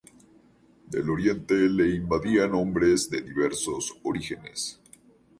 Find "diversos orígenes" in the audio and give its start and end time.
3.21-4.79